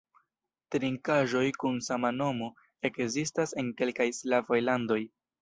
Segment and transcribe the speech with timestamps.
[0.75, 2.49] Trinkaĵoj kun sama nomo
[2.91, 5.01] ekzistas en kelkaj slavaj landoj.